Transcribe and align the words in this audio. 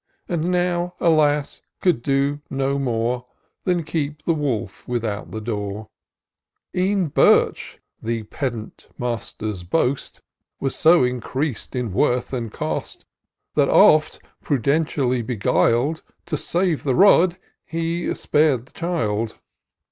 And 0.27 0.49
now, 0.49 0.95
alas! 0.99 1.61
could 1.79 2.01
do 2.01 2.41
no 2.49 2.79
more. 2.79 3.27
Than 3.65 3.83
keep 3.83 4.23
the 4.23 4.33
wolf 4.33 4.87
without 4.87 5.29
the 5.29 5.39
door. 5.39 5.89
IN 6.73 7.05
SEARCH 7.05 7.05
OF 7.05 7.05
THE 7.05 7.05
FICTURESQUE. 7.05 7.11
3 7.11 7.11
E'en 7.11 7.11
birch^ 7.11 7.77
the 8.01 8.23
pedant 8.23 8.87
master's 8.97 9.63
boast. 9.63 10.19
Was 10.59 10.75
so 10.75 11.03
increas'd 11.03 11.75
in 11.75 11.93
worth 11.93 12.33
and 12.33 12.51
cost, 12.51 13.05
That 13.53 13.69
oft, 13.69 14.19
prudentially 14.43 15.21
beguil'd, 15.21 16.01
To 16.25 16.35
save 16.35 16.81
the 16.83 16.95
rod, 16.95 17.37
he 17.67 18.11
spar'd 18.15 18.65
the 18.65 18.71
child. 18.71 19.39